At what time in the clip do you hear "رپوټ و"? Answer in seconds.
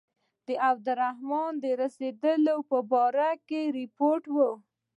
3.77-4.37